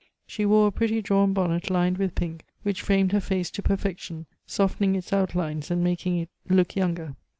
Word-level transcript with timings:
She 0.25 0.47
wore 0.47 0.65
a 0.65 0.71
pretty 0.71 0.99
drawn 1.03 1.31
bonnet 1.31 1.69
lined 1.69 1.99
with 1.99 2.15
pink, 2.15 2.43
which 2.63 2.81
framed 2.81 3.11
her 3.11 3.19
face 3.19 3.51
to 3.51 3.61
perfection, 3.61 4.25
softening 4.47 4.95
its 4.95 5.13
outlines 5.13 5.69
and 5.69 5.83
making 5.83 6.17
it 6.17 6.29
look 6.49 6.75
younger. 6.75 7.15